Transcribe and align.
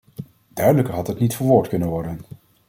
Duidelijker 0.53 0.93
had 0.93 1.07
het 1.07 1.19
niet 1.19 1.35
verwoord 1.35 1.67
kunnen 1.67 1.87
worden. 1.87 2.19